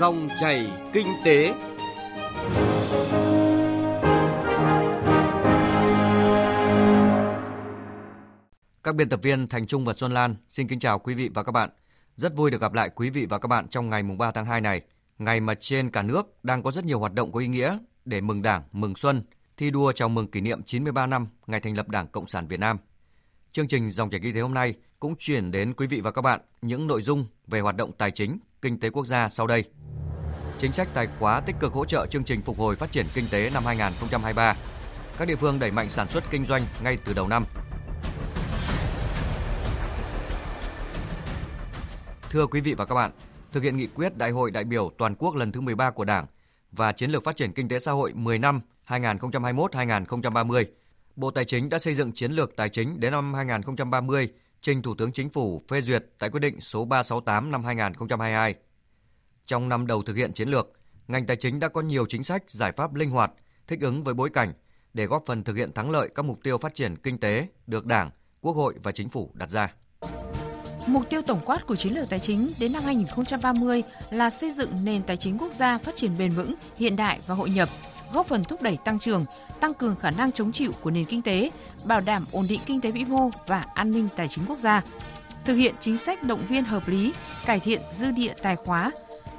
[0.00, 1.54] Dòng chảy kinh tế.
[8.82, 11.42] Các biên tập viên Thành Trung và Xuân Lan xin kính chào quý vị và
[11.42, 11.70] các bạn.
[12.16, 14.46] Rất vui được gặp lại quý vị và các bạn trong ngày mùng 3 tháng
[14.46, 14.80] 2 này,
[15.18, 18.20] ngày mà trên cả nước đang có rất nhiều hoạt động có ý nghĩa để
[18.20, 19.22] mừng Đảng, mừng xuân,
[19.56, 22.60] thi đua chào mừng kỷ niệm 93 năm ngày thành lập Đảng Cộng sản Việt
[22.60, 22.78] Nam.
[23.52, 26.22] Chương trình Dòng chảy kinh tế hôm nay cũng chuyển đến quý vị và các
[26.22, 29.64] bạn những nội dung về hoạt động tài chính, kinh tế quốc gia sau đây.
[30.60, 33.24] Chính sách tài khóa tích cực hỗ trợ chương trình phục hồi phát triển kinh
[33.30, 34.56] tế năm 2023.
[35.18, 37.44] Các địa phương đẩy mạnh sản xuất kinh doanh ngay từ đầu năm.
[42.30, 43.10] Thưa quý vị và các bạn,
[43.52, 46.26] thực hiện nghị quyết Đại hội đại biểu toàn quốc lần thứ 13 của Đảng
[46.72, 50.64] và chiến lược phát triển kinh tế xã hội 10 năm 2021-2030,
[51.16, 54.28] Bộ Tài chính đã xây dựng chiến lược tài chính đến năm 2030
[54.60, 58.54] trình Thủ tướng Chính phủ phê duyệt tại quyết định số 368 năm 2022.
[59.50, 60.72] Trong năm đầu thực hiện chiến lược,
[61.08, 63.32] ngành tài chính đã có nhiều chính sách, giải pháp linh hoạt,
[63.66, 64.52] thích ứng với bối cảnh
[64.94, 67.86] để góp phần thực hiện thắng lợi các mục tiêu phát triển kinh tế được
[67.86, 69.72] Đảng, Quốc hội và Chính phủ đặt ra.
[70.86, 74.84] Mục tiêu tổng quát của chiến lược tài chính đến năm 2030 là xây dựng
[74.84, 77.68] nền tài chính quốc gia phát triển bền vững, hiện đại và hội nhập,
[78.12, 79.24] góp phần thúc đẩy tăng trưởng,
[79.60, 81.50] tăng cường khả năng chống chịu của nền kinh tế,
[81.84, 84.82] bảo đảm ổn định kinh tế vĩ mô và an ninh tài chính quốc gia.
[85.44, 87.12] Thực hiện chính sách động viên hợp lý,
[87.46, 88.92] cải thiện dư địa tài khóa,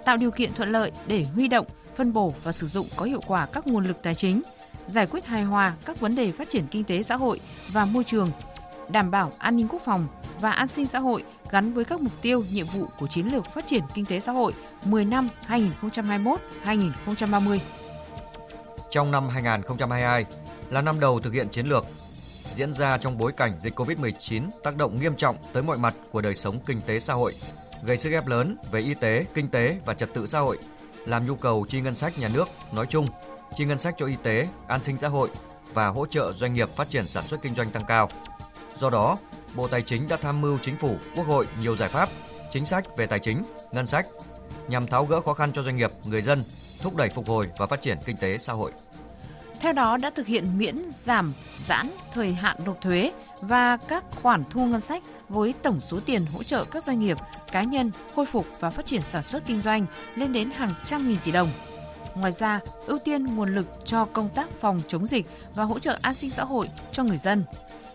[0.05, 3.21] tạo điều kiện thuận lợi để huy động, phân bổ và sử dụng có hiệu
[3.27, 4.41] quả các nguồn lực tài chính,
[4.87, 7.39] giải quyết hài hòa các vấn đề phát triển kinh tế xã hội
[7.71, 8.31] và môi trường,
[8.89, 10.07] đảm bảo an ninh quốc phòng
[10.39, 13.45] và an sinh xã hội gắn với các mục tiêu, nhiệm vụ của chiến lược
[13.45, 14.53] phát triển kinh tế xã hội
[14.85, 17.57] 10 năm 2021-2030
[18.91, 20.25] trong năm 2022
[20.69, 21.85] là năm đầu thực hiện chiến lược,
[22.53, 26.21] diễn ra trong bối cảnh dịch COVID-19 tác động nghiêm trọng tới mọi mặt của
[26.21, 27.33] đời sống kinh tế xã hội,
[27.83, 30.57] gây sức ép lớn về y tế, kinh tế và trật tự xã hội,
[31.05, 33.07] làm nhu cầu chi ngân sách nhà nước nói chung,
[33.55, 35.29] chi ngân sách cho y tế, an sinh xã hội
[35.73, 38.09] và hỗ trợ doanh nghiệp phát triển sản xuất kinh doanh tăng cao.
[38.77, 39.17] Do đó,
[39.55, 42.09] Bộ Tài chính đã tham mưu Chính phủ, Quốc hội nhiều giải pháp,
[42.51, 44.07] chính sách về tài chính, ngân sách
[44.67, 46.43] nhằm tháo gỡ khó khăn cho doanh nghiệp, người dân
[46.81, 48.71] thúc đẩy phục hồi và phát triển kinh tế xã hội.
[49.61, 51.33] Theo đó đã thực hiện miễn giảm
[51.67, 53.11] giãn thời hạn nộp thuế
[53.41, 57.17] và các khoản thu ngân sách với tổng số tiền hỗ trợ các doanh nghiệp,
[57.51, 59.85] cá nhân khôi phục và phát triển sản xuất kinh doanh
[60.15, 61.49] lên đến hàng trăm nghìn tỷ đồng.
[62.15, 65.99] Ngoài ra, ưu tiên nguồn lực cho công tác phòng chống dịch và hỗ trợ
[66.01, 67.43] an sinh xã hội cho người dân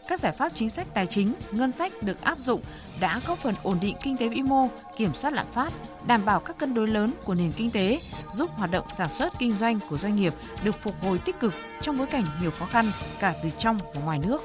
[0.09, 2.61] các giải pháp chính sách tài chính, ngân sách được áp dụng
[3.01, 5.73] đã góp phần ổn định kinh tế vĩ mô, kiểm soát lạm phát,
[6.07, 8.01] đảm bảo các cân đối lớn của nền kinh tế,
[8.33, 10.33] giúp hoạt động sản xuất kinh doanh của doanh nghiệp
[10.65, 12.91] được phục hồi tích cực trong bối cảnh nhiều khó khăn
[13.21, 14.43] cả từ trong và ngoài nước.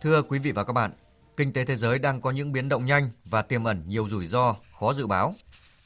[0.00, 0.90] Thưa quý vị và các bạn,
[1.36, 4.26] kinh tế thế giới đang có những biến động nhanh và tiềm ẩn nhiều rủi
[4.26, 5.34] ro khó dự báo.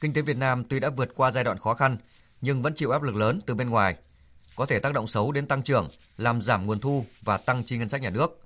[0.01, 1.97] Kinh tế Việt Nam tuy đã vượt qua giai đoạn khó khăn
[2.41, 3.95] nhưng vẫn chịu áp lực lớn từ bên ngoài
[4.61, 7.77] có thể tác động xấu đến tăng trưởng, làm giảm nguồn thu và tăng chi
[7.77, 8.41] ngân sách nhà nước.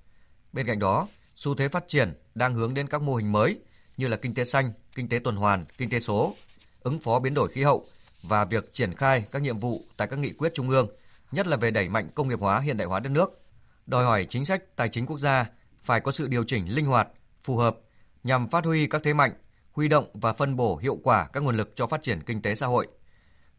[0.53, 3.59] Bên cạnh đó, xu thế phát triển đang hướng đến các mô hình mới
[3.97, 6.35] như là kinh tế xanh, kinh tế tuần hoàn, kinh tế số,
[6.81, 7.85] ứng phó biến đổi khí hậu
[8.23, 10.87] và việc triển khai các nhiệm vụ tại các nghị quyết trung ương,
[11.31, 13.41] nhất là về đẩy mạnh công nghiệp hóa hiện đại hóa đất nước,
[13.85, 15.45] đòi hỏi chính sách tài chính quốc gia
[15.83, 17.07] phải có sự điều chỉnh linh hoạt,
[17.43, 17.77] phù hợp
[18.23, 19.31] nhằm phát huy các thế mạnh,
[19.71, 22.55] huy động và phân bổ hiệu quả các nguồn lực cho phát triển kinh tế
[22.55, 22.87] xã hội.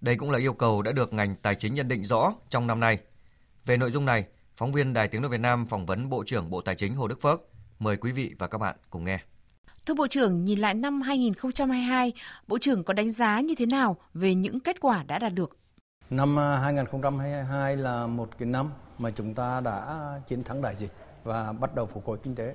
[0.00, 2.80] Đây cũng là yêu cầu đã được ngành tài chính nhận định rõ trong năm
[2.80, 2.98] nay.
[3.66, 4.24] Về nội dung này,
[4.56, 7.08] phóng viên Đài Tiếng nói Việt Nam phỏng vấn Bộ trưởng Bộ Tài chính Hồ
[7.08, 7.40] Đức Phước.
[7.78, 9.18] Mời quý vị và các bạn cùng nghe.
[9.86, 12.12] Thưa Bộ trưởng, nhìn lại năm 2022,
[12.46, 15.56] Bộ trưởng có đánh giá như thế nào về những kết quả đã đạt được?
[16.10, 19.96] Năm 2022 à, là một cái năm mà chúng ta đã
[20.28, 20.92] chiến thắng đại dịch
[21.24, 22.54] và bắt đầu phục hồi kinh tế.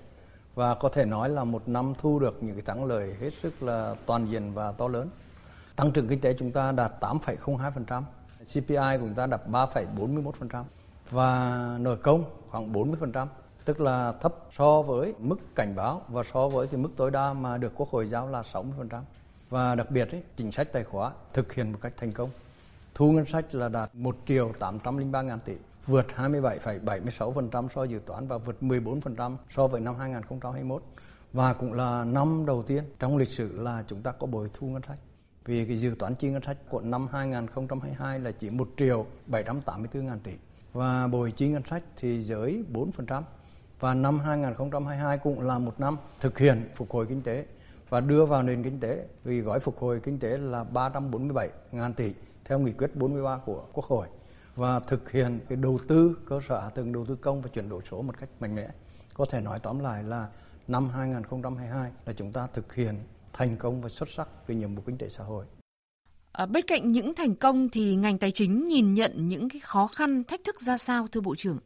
[0.55, 3.63] Và có thể nói là một năm thu được những cái thắng lợi hết sức
[3.63, 5.09] là toàn diện và to lớn.
[5.81, 8.01] Tăng trưởng kinh tế chúng ta đạt 8,02%,
[8.39, 10.63] CPI của chúng ta đạt 3,41%
[11.09, 13.27] và nợ công khoảng 40%,
[13.65, 17.33] tức là thấp so với mức cảnh báo và so với thì mức tối đa
[17.33, 19.01] mà được Quốc hội giao là 60%.
[19.49, 22.29] Và đặc biệt ấy, chính sách tài khóa thực hiện một cách thành công.
[22.95, 25.53] Thu ngân sách là đạt 1 triệu 803 ngàn tỷ,
[25.87, 30.83] vượt 27,76% so với dự toán và vượt 14% so với năm 2021.
[31.33, 34.67] Và cũng là năm đầu tiên trong lịch sử là chúng ta có bồi thu
[34.67, 34.97] ngân sách
[35.45, 40.05] vì cái dự toán chi ngân sách của năm 2022 là chỉ 1 triệu 784
[40.05, 40.31] ngàn tỷ.
[40.73, 43.21] Và bồi chi ngân sách thì dưới 4%
[43.79, 47.45] và năm 2022 cũng là một năm thực hiện phục hồi kinh tế
[47.89, 49.07] và đưa vào nền kinh tế.
[49.23, 52.13] Vì gói phục hồi kinh tế là 347 ngàn tỷ
[52.45, 54.07] theo nghị quyết 43 của Quốc hội
[54.55, 57.69] và thực hiện cái đầu tư cơ sở hạ tầng đầu tư công và chuyển
[57.69, 58.69] đổi số một cách mạnh mẽ.
[59.13, 60.29] Có thể nói tóm lại là
[60.67, 62.95] năm 2022 là chúng ta thực hiện
[63.33, 65.45] thành công và xuất sắc cái nhiệm vụ kinh tế xã hội.
[66.31, 69.87] À, bên cạnh những thành công thì ngành tài chính nhìn nhận những cái khó
[69.87, 71.57] khăn, thách thức ra sao thưa Bộ trưởng?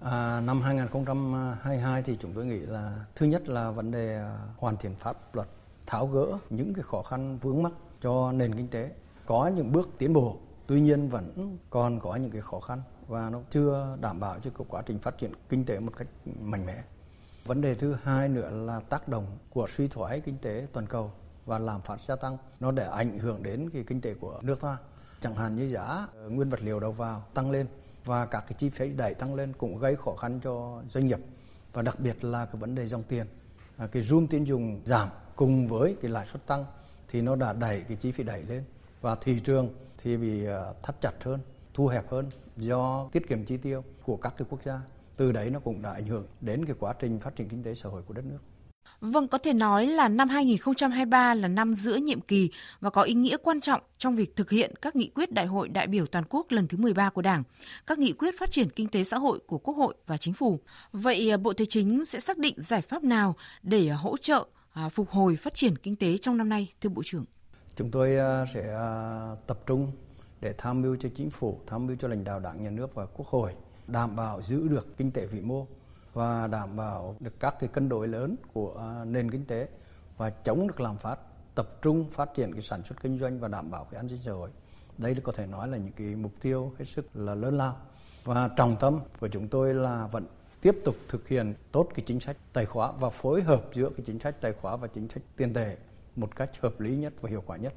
[0.00, 4.76] À, năm 2022 thì chúng tôi nghĩ là thứ nhất là vấn đề à, hoàn
[4.76, 5.48] thiện pháp luật,
[5.86, 7.72] tháo gỡ những cái khó khăn vướng mắc
[8.02, 8.90] cho nền kinh tế.
[9.26, 13.30] Có những bước tiến bộ, tuy nhiên vẫn còn có những cái khó khăn và
[13.30, 16.08] nó chưa đảm bảo cho quá trình phát triển kinh tế một cách
[16.40, 16.82] mạnh mẽ.
[17.50, 21.12] Vấn đề thứ hai nữa là tác động của suy thoái kinh tế toàn cầu
[21.46, 22.38] và làm phát gia tăng.
[22.60, 24.76] Nó để ảnh hưởng đến cái kinh tế của nước ta.
[25.20, 27.66] Chẳng hạn như giá ờ, nguyên vật liệu đầu vào tăng lên
[28.04, 31.18] và các cái chi phí đẩy tăng lên cũng gây khó khăn cho doanh nghiệp.
[31.72, 33.26] Và đặc biệt là cái vấn đề dòng tiền.
[33.76, 36.64] À, cái zoom tín dụng giảm cùng với cái lãi suất tăng
[37.08, 38.64] thì nó đã đẩy cái chi phí đẩy lên.
[39.00, 39.68] Và thị trường
[39.98, 41.40] thì bị ờ, thắt chặt hơn
[41.74, 44.80] thu hẹp hơn do tiết kiệm chi tiêu của các cái quốc gia
[45.20, 47.74] từ đấy nó cũng đã ảnh hưởng đến cái quá trình phát triển kinh tế
[47.74, 48.38] xã hội của đất nước
[49.00, 52.50] Vâng, có thể nói là năm 2023 là năm giữa nhiệm kỳ
[52.80, 55.68] và có ý nghĩa quan trọng trong việc thực hiện các nghị quyết Đại hội
[55.68, 57.42] đại biểu toàn quốc lần thứ 13 của Đảng,
[57.86, 60.60] các nghị quyết phát triển kinh tế xã hội của Quốc hội và Chính phủ.
[60.92, 64.44] Vậy à, Bộ Tài chính sẽ xác định giải pháp nào để à, hỗ trợ
[64.72, 67.24] à, phục hồi phát triển kinh tế trong năm nay, thưa Bộ trưởng?
[67.76, 68.16] Chúng tôi
[68.54, 68.78] sẽ
[69.46, 69.92] tập trung
[70.40, 73.06] để tham mưu cho chính phủ, tham mưu cho lãnh đạo đảng, nhà nước và
[73.06, 73.52] quốc hội
[73.92, 75.66] đảm bảo giữ được kinh tế vĩ mô
[76.12, 79.68] và đảm bảo được các cái cân đối lớn của à, nền kinh tế
[80.16, 81.18] và chống được lạm phát,
[81.54, 84.20] tập trung phát triển cái sản xuất kinh doanh và đảm bảo cái an sinh
[84.24, 84.50] xã hội.
[84.98, 87.76] Đây có thể nói là những cái mục tiêu hết sức là lớn lao.
[88.24, 90.26] Và trọng tâm của chúng tôi là vẫn
[90.60, 94.04] tiếp tục thực hiện tốt cái chính sách tài khóa và phối hợp giữa cái
[94.06, 95.76] chính sách tài khóa và chính sách tiền tệ
[96.16, 97.74] một cách hợp lý nhất và hiệu quả nhất.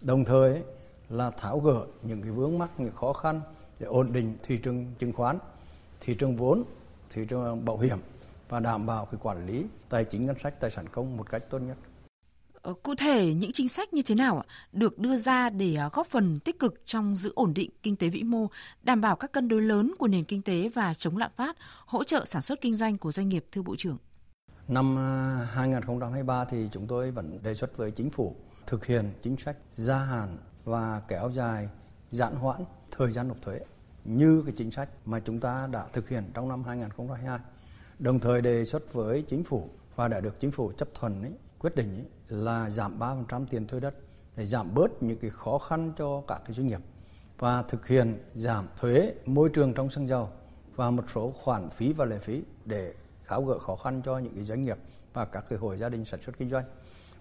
[0.00, 0.62] Đồng thời
[1.08, 3.40] là tháo gỡ những cái vướng mắc, những khó khăn
[3.78, 5.38] để ổn định thị trường chứng khoán
[6.00, 6.64] thị trường vốn
[7.10, 7.98] thị trường bảo hiểm
[8.48, 11.42] và đảm bảo cái quản lý tài chính ngân sách tài sản công một cách
[11.50, 11.76] tốt nhất.
[12.62, 16.06] Ờ, cụ thể những chính sách như thế nào được đưa ra để à, góp
[16.06, 18.46] phần tích cực trong giữ ổn định kinh tế vĩ mô,
[18.82, 21.56] đảm bảo các cân đối lớn của nền kinh tế và chống lạm phát,
[21.86, 23.98] hỗ trợ sản xuất kinh doanh của doanh nghiệp thưa Bộ trưởng?
[24.68, 24.96] Năm
[25.50, 29.56] 2023 à, thì chúng tôi vẫn đề xuất với chính phủ thực hiện chính sách
[29.72, 31.68] gia hạn và kéo dài
[32.10, 33.60] giãn hoãn thời gian nộp thuế
[34.06, 37.38] như cái chính sách mà chúng ta đã thực hiện trong năm 2022.
[37.98, 41.32] Đồng thời đề xuất với chính phủ và đã được chính phủ chấp thuận ấy,
[41.58, 43.94] quyết định ấy, là giảm 3% tiền thuê đất
[44.36, 46.80] để giảm bớt những cái khó khăn cho các cái doanh nghiệp
[47.38, 50.28] và thực hiện giảm thuế môi trường trong xăng dầu
[50.76, 52.94] và một số khoản phí và lệ phí để
[53.26, 54.78] tháo gỡ khó khăn cho những cái doanh nghiệp
[55.12, 56.64] và các cái hội gia đình sản xuất kinh doanh.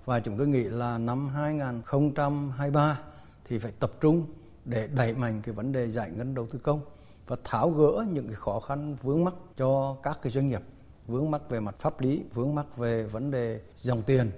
[0.05, 2.99] Và chúng tôi nghĩ là năm 2023
[3.45, 4.25] thì phải tập trung
[4.65, 6.81] để đẩy mạnh cái vấn đề giải ngân đầu tư công
[7.27, 10.61] và tháo gỡ những cái khó khăn vướng mắc cho các cái doanh nghiệp,
[11.07, 14.31] vướng mắc về mặt pháp lý, vướng mắc về vấn đề dòng tiền,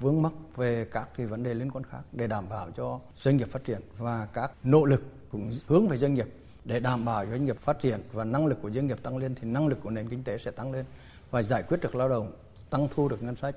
[0.00, 3.36] vướng mắc về các cái vấn đề liên quan khác để đảm bảo cho doanh
[3.36, 6.26] nghiệp phát triển và các nỗ lực cũng hướng về doanh nghiệp.
[6.64, 9.34] Để đảm bảo doanh nghiệp phát triển và năng lực của doanh nghiệp tăng lên
[9.34, 10.84] thì năng lực của nền kinh tế sẽ tăng lên
[11.30, 12.32] và giải quyết được lao động,
[12.70, 13.56] tăng thu được ngân sách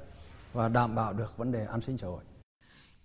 [0.53, 2.21] và đảm bảo được vấn đề an sinh xã hội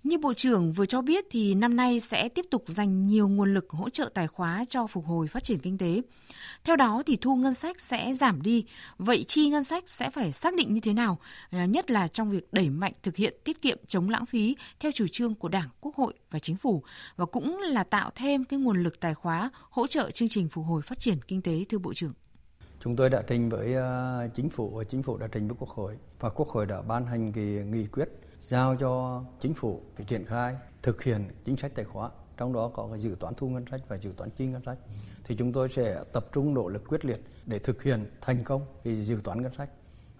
[0.04, 3.54] như Bộ trưởng vừa cho biết thì năm nay sẽ tiếp tục dành nhiều nguồn
[3.54, 6.02] lực hỗ trợ tài khóa cho phục hồi phát triển kinh tế.
[6.64, 8.64] Theo đó thì thu ngân sách sẽ giảm đi,
[8.98, 11.18] vậy chi ngân sách sẽ phải xác định như thế nào,
[11.50, 14.92] à, nhất là trong việc đẩy mạnh thực hiện tiết kiệm chống lãng phí theo
[14.92, 16.82] chủ trương của Đảng, Quốc hội và Chính phủ
[17.16, 20.64] và cũng là tạo thêm cái nguồn lực tài khóa hỗ trợ chương trình phục
[20.64, 22.12] hồi phát triển kinh tế thưa Bộ trưởng.
[22.80, 25.70] Chúng tôi đã trình với à, chính phủ và chính phủ đã trình với Quốc
[25.70, 28.08] hội và Quốc hội đã ban hành cái nghị quyết
[28.48, 32.70] giao cho chính phủ phải triển khai, thực hiện chính sách tài khóa trong đó
[32.74, 34.78] có cái dự toán thu ngân sách và dự toán chi ngân sách.
[35.24, 38.66] Thì chúng tôi sẽ tập trung nỗ lực quyết liệt để thực hiện thành công
[38.84, 39.70] cái dự toán ngân sách,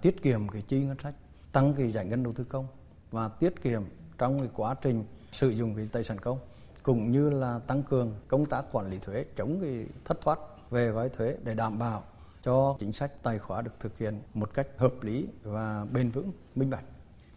[0.02, 1.14] tiết kiệm cái chi ngân sách,
[1.52, 2.66] tăng cái giải ngân đầu tư công
[3.10, 3.82] và tiết kiệm
[4.18, 6.38] trong cái quá trình sử dụng cái tài sản công,
[6.82, 10.38] cũng như là tăng cường công tác quản lý thuế, chống cái thất thoát
[10.70, 12.02] về gói thuế để đảm bảo
[12.42, 16.32] cho chính sách tài khóa được thực hiện một cách hợp lý và bền vững,
[16.54, 16.84] minh bạch.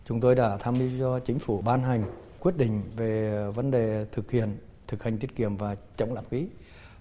[0.07, 2.03] Chúng tôi đã tham mưu cho chính phủ ban hành
[2.39, 6.47] quyết định về vấn đề thực hiện thực hành tiết kiệm và chống lãng phí.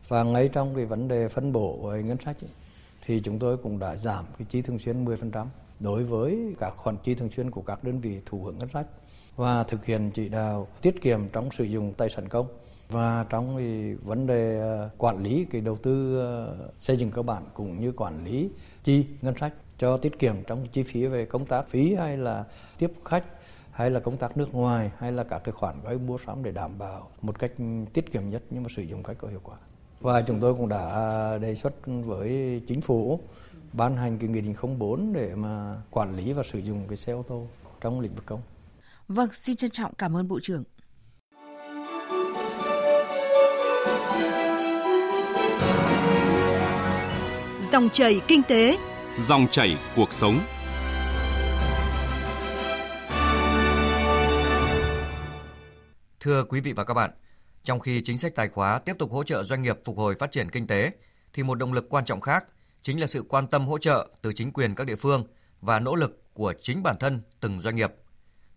[0.08, 2.50] Và ngay trong cái vấn đề phân bổ ngân sách ấy,
[3.06, 5.46] thì chúng tôi cũng đã giảm cái chi thường xuyên 10%
[5.80, 8.86] đối với các khoản chi thường xuyên của các đơn vị thụ hưởng ngân sách
[9.36, 12.46] và thực hiện chỉ đạo tiết kiệm trong sử dụng tài sản công
[12.88, 17.22] và trong cái vấn đề ờ, quản lý cái đầu tư ờ, xây dựng cơ
[17.22, 18.50] bản cũng như quản lý
[18.84, 22.44] chi ngân sách cho tiết kiệm trong chi phí về công tác phí hay là
[22.78, 23.24] tiếp khách
[23.70, 26.52] hay là công tác nước ngoài hay là các cái khoản gói mua sắm để
[26.52, 27.52] đảm bảo một cách
[27.92, 29.56] tiết kiệm nhất nhưng mà sử dụng cách có hiệu quả
[30.00, 33.20] và chúng tôi cũng đã đề xuất với chính phủ
[33.72, 37.12] ban hành cái nghị định 04 để mà quản lý và sử dụng cái xe
[37.12, 37.46] ô tô
[37.80, 38.40] trong lĩnh vực công.
[39.08, 40.64] Vâng, xin trân trọng cảm ơn Bộ trưởng.
[47.72, 48.78] Dòng chảy kinh tế,
[49.18, 50.40] dòng chảy cuộc sống.
[56.20, 57.10] Thưa quý vị và các bạn,
[57.62, 60.32] trong khi chính sách tài khóa tiếp tục hỗ trợ doanh nghiệp phục hồi phát
[60.32, 60.90] triển kinh tế,
[61.32, 62.46] thì một động lực quan trọng khác
[62.82, 65.24] chính là sự quan tâm hỗ trợ từ chính quyền các địa phương
[65.60, 67.92] và nỗ lực của chính bản thân từng doanh nghiệp.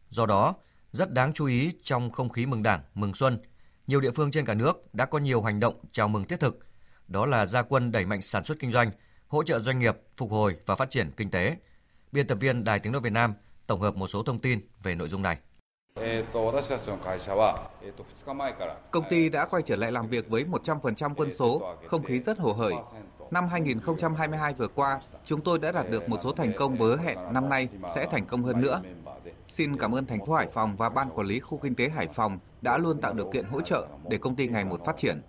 [0.09, 0.55] Do đó,
[0.91, 3.39] rất đáng chú ý trong không khí mừng Đảng, mừng Xuân,
[3.87, 6.59] nhiều địa phương trên cả nước đã có nhiều hành động chào mừng thiết thực.
[7.09, 8.91] Đó là gia quân đẩy mạnh sản xuất kinh doanh,
[9.27, 11.55] hỗ trợ doanh nghiệp phục hồi và phát triển kinh tế.
[12.11, 13.33] Biên tập viên Đài Tiếng nói Việt Nam
[13.67, 15.37] tổng hợp một số thông tin về nội dung này.
[18.91, 22.39] Công ty đã quay trở lại làm việc với 100% quân số, không khí rất
[22.39, 22.73] hồ hởi.
[23.31, 27.17] Năm 2022 vừa qua, chúng tôi đã đạt được một số thành công với hẹn
[27.33, 28.81] năm nay sẽ thành công hơn nữa.
[29.47, 32.07] Xin cảm ơn thành phố Hải Phòng và ban quản lý khu kinh tế Hải
[32.07, 35.21] Phòng đã luôn tạo điều kiện hỗ trợ để công ty ngày một phát triển.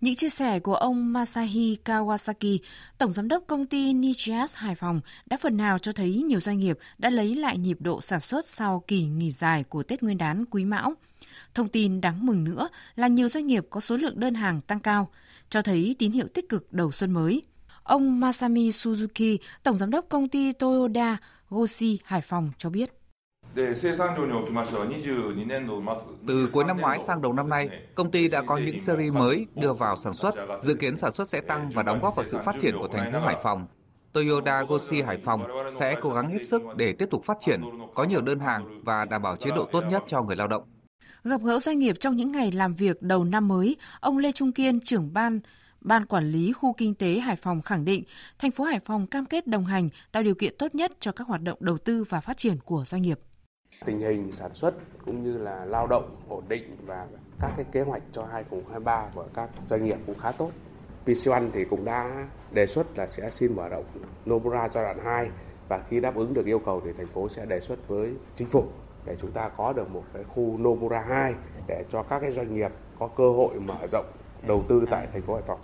[0.00, 2.58] Những chia sẻ của ông Masahi Kawasaki,
[2.98, 6.58] Tổng Giám đốc công ty Nichias Hải Phòng đã phần nào cho thấy nhiều doanh
[6.58, 10.18] nghiệp đã lấy lại nhịp độ sản xuất sau kỳ nghỉ dài của Tết Nguyên
[10.18, 10.94] đán Quý Mão.
[11.54, 14.80] Thông tin đáng mừng nữa là nhiều doanh nghiệp có số lượng đơn hàng tăng
[14.80, 15.08] cao,
[15.50, 17.42] cho thấy tín hiệu tích cực đầu xuân mới.
[17.82, 21.16] Ông Masami Suzuki, Tổng Giám đốc công ty Toyota
[21.48, 22.92] Goshi Hải Phòng cho biết.
[26.26, 29.46] Từ cuối năm ngoái sang đầu năm nay, công ty đã có những series mới
[29.54, 32.38] đưa vào sản xuất, dự kiến sản xuất sẽ tăng và đóng góp vào sự
[32.44, 33.66] phát triển của thành phố Hải Phòng.
[34.12, 35.42] Toyota Goshi Hải Phòng
[35.78, 37.62] sẽ cố gắng hết sức để tiếp tục phát triển,
[37.94, 40.62] có nhiều đơn hàng và đảm bảo chế độ tốt nhất cho người lao động.
[41.24, 44.52] Gặp gỡ doanh nghiệp trong những ngày làm việc đầu năm mới, ông Lê Trung
[44.52, 45.40] Kiên, trưởng ban
[45.80, 48.04] Ban quản lý khu kinh tế Hải Phòng khẳng định,
[48.38, 51.26] thành phố Hải Phòng cam kết đồng hành tạo điều kiện tốt nhất cho các
[51.26, 53.18] hoạt động đầu tư và phát triển của doanh nghiệp.
[53.84, 57.06] Tình hình sản xuất cũng như là lao động ổn định và
[57.40, 60.50] các cái kế hoạch cho 2023 của các doanh nghiệp cũng khá tốt.
[61.06, 63.84] PC1 thì cũng đã đề xuất là sẽ xin mở rộng
[64.24, 65.30] Nomura giai đoạn 2
[65.68, 68.48] và khi đáp ứng được yêu cầu thì thành phố sẽ đề xuất với chính
[68.48, 68.64] phủ
[69.04, 71.34] để chúng ta có được một cái khu Nomura 2
[71.66, 74.06] để cho các cái doanh nghiệp có cơ hội mở rộng
[74.46, 75.60] đầu tư tại thành phố Hải Phòng.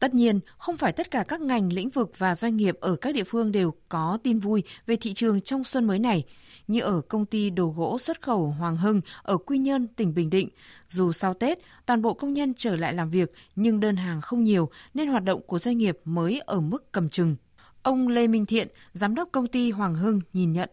[0.00, 3.14] Tất nhiên, không phải tất cả các ngành, lĩnh vực và doanh nghiệp ở các
[3.14, 6.24] địa phương đều có tin vui về thị trường trong xuân mới này.
[6.66, 10.30] Như ở công ty đồ gỗ xuất khẩu Hoàng Hưng ở Quy Nhơn, tỉnh Bình
[10.30, 10.48] Định.
[10.86, 14.44] Dù sau Tết, toàn bộ công nhân trở lại làm việc nhưng đơn hàng không
[14.44, 17.36] nhiều nên hoạt động của doanh nghiệp mới ở mức cầm chừng.
[17.82, 20.70] Ông Lê Minh Thiện, giám đốc công ty Hoàng Hưng nhìn nhận.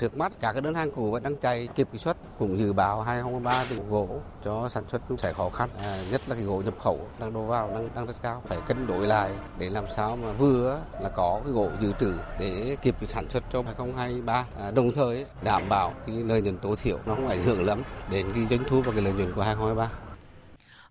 [0.00, 2.72] Trước mắt cả cái đơn hàng cũ vẫn đang chạy kịp kỳ xuất cũng dự
[2.72, 6.44] báo 2023 thì gỗ cho sản xuất cũng sẽ khó khăn à, nhất là cái
[6.44, 9.70] gỗ nhập khẩu đang đổ vào đang đang rất cao phải cân đối lại để
[9.70, 13.62] làm sao mà vừa là có cái gỗ dự trữ để kịp sản xuất cho
[13.62, 17.64] 2023 à, đồng thời đảm bảo cái lợi nhuận tối thiểu nó không ảnh hưởng
[17.64, 19.90] lắm đến cái doanh thu và cái lợi nhuận của 2023.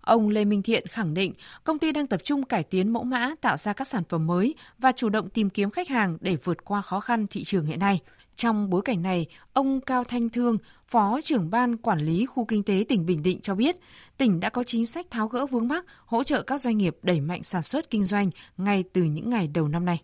[0.00, 1.32] Ông Lê Minh Thiện khẳng định
[1.64, 4.54] công ty đang tập trung cải tiến mẫu mã, tạo ra các sản phẩm mới
[4.78, 7.78] và chủ động tìm kiếm khách hàng để vượt qua khó khăn thị trường hiện
[7.78, 8.00] nay.
[8.36, 12.62] Trong bối cảnh này, ông Cao Thanh Thương, Phó trưởng ban quản lý khu kinh
[12.62, 13.76] tế tỉnh Bình Định cho biết,
[14.18, 17.20] tỉnh đã có chính sách tháo gỡ vướng mắc, hỗ trợ các doanh nghiệp đẩy
[17.20, 20.02] mạnh sản xuất kinh doanh ngay từ những ngày đầu năm nay.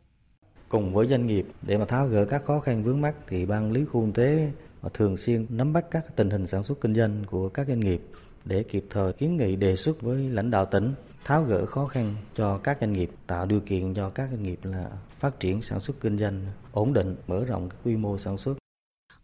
[0.68, 3.64] Cùng với doanh nghiệp để mà tháo gỡ các khó khăn vướng mắc thì ban
[3.64, 4.52] quản lý khu kinh tế
[4.94, 8.00] thường xuyên nắm bắt các tình hình sản xuất kinh doanh của các doanh nghiệp
[8.44, 10.94] để kịp thời kiến nghị đề xuất với lãnh đạo tỉnh
[11.24, 14.58] tháo gỡ khó khăn cho các doanh nghiệp, tạo điều kiện cho các doanh nghiệp
[14.62, 18.38] là phát triển sản xuất kinh doanh ổn định, mở rộng cái quy mô sản
[18.38, 18.54] xuất.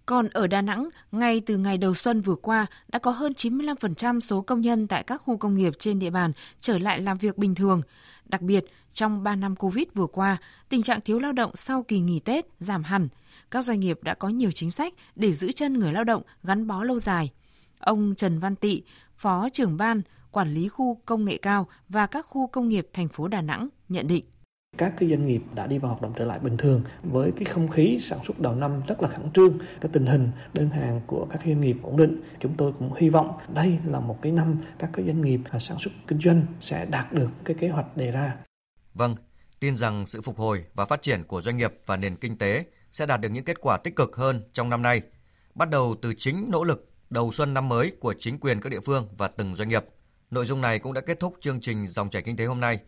[0.07, 4.21] Còn ở Đà Nẵng, ngay từ ngày đầu xuân vừa qua, đã có hơn 95%
[4.21, 7.39] số công nhân tại các khu công nghiệp trên địa bàn trở lại làm việc
[7.39, 7.83] bình thường.
[8.25, 10.37] Đặc biệt, trong 3 năm Covid vừa qua,
[10.69, 13.09] tình trạng thiếu lao động sau kỳ nghỉ Tết giảm hẳn.
[13.51, 16.67] Các doanh nghiệp đã có nhiều chính sách để giữ chân người lao động gắn
[16.67, 17.31] bó lâu dài.
[17.79, 18.83] Ông Trần Văn Tị,
[19.17, 23.09] Phó trưởng ban quản lý khu công nghệ cao và các khu công nghiệp thành
[23.09, 24.25] phố Đà Nẵng nhận định.
[24.79, 27.45] Các cái doanh nghiệp đã đi vào hoạt động trở lại bình thường với cái
[27.45, 31.01] không khí sản xuất đầu năm rất là khẩn trương cái tình hình đơn hàng
[31.07, 32.23] của các doanh nghiệp ổn định.
[32.41, 35.77] Chúng tôi cũng hy vọng đây là một cái năm các cái doanh nghiệp sản
[35.81, 38.37] xuất kinh doanh sẽ đạt được cái kế hoạch đề ra.
[38.95, 39.17] Vâng
[39.61, 42.65] tin rằng sự phục hồi và phát triển của doanh nghiệp và nền kinh tế
[42.93, 45.03] sẽ đạt được những kết quả tích cực hơn trong năm nay
[45.55, 48.81] bắt đầu từ chính nỗ lực đầu xuân năm mới của chính quyền các địa
[48.81, 49.85] phương và từng doanh nghiệp.
[50.31, 52.79] Nội dung này cũng đã kết thúc chương trình Dòng chảy kinh tế hôm nay.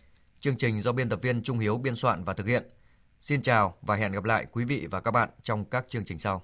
[0.41, 2.63] Chương trình do biên tập viên Trung Hiếu biên soạn và thực hiện.
[3.21, 6.19] Xin chào và hẹn gặp lại quý vị và các bạn trong các chương trình
[6.19, 6.43] sau.